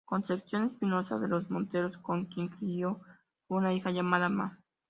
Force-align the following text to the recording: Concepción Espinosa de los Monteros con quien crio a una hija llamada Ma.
Concepción 0.03 0.63
Espinosa 0.65 1.19
de 1.19 1.27
los 1.27 1.51
Monteros 1.51 1.99
con 1.99 2.25
quien 2.25 2.47
crio 2.47 3.01
a 3.49 3.53
una 3.53 3.71
hija 3.71 3.91
llamada 3.91 4.29
Ma. 4.29 4.59